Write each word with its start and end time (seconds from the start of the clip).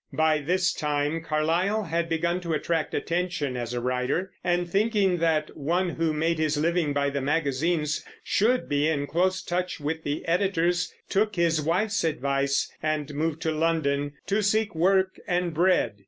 By 0.13 0.39
this 0.39 0.73
time 0.73 1.21
Carlyle 1.21 1.83
had 1.83 2.09
begun 2.09 2.41
to 2.41 2.53
attract 2.53 2.95
attention 2.95 3.55
as 3.55 3.71
a 3.71 3.79
writer, 3.79 4.31
and, 4.43 4.67
thinking 4.67 5.17
that 5.19 5.55
one 5.55 5.89
who 5.91 6.11
made 6.11 6.39
his 6.39 6.57
living 6.57 6.91
by 6.91 7.11
the 7.11 7.21
magazines 7.21 8.03
should 8.23 8.67
be 8.67 8.87
in 8.87 9.05
close 9.05 9.43
touch 9.43 9.79
with 9.79 10.03
the 10.03 10.27
editors, 10.27 10.91
took 11.07 11.35
his 11.35 11.61
wife's 11.61 12.03
advice 12.03 12.73
and 12.81 13.13
moved 13.13 13.43
to 13.43 13.51
London 13.51 14.13
"to 14.25 14.41
seek 14.41 14.73
work 14.73 15.19
and 15.27 15.53
bread." 15.53 15.97